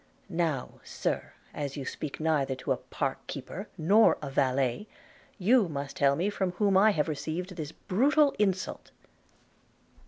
[0.29, 4.87] Now, Sir, as you speak neither to a park keeper nor a valet,
[5.37, 8.89] you must tell me from whom I have received this brutal insult.'